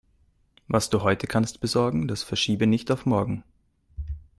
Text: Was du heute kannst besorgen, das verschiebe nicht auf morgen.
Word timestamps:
Was 0.67 0.89
du 0.89 1.03
heute 1.03 1.27
kannst 1.27 1.61
besorgen, 1.61 2.07
das 2.07 2.23
verschiebe 2.23 2.65
nicht 2.65 2.89
auf 2.89 3.05
morgen. 3.05 3.43